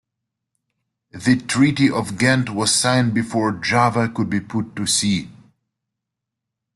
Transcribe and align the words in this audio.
The 1.11 1.35
Treaty 1.39 1.87
of 1.91 2.17
Ghent 2.17 2.49
was 2.55 2.73
signed 2.73 3.13
before 3.13 3.51
"Java" 3.51 4.09
could 4.09 4.31
be 4.31 4.39
put 4.39 4.75
to 4.77 4.87
sea. 4.87 5.29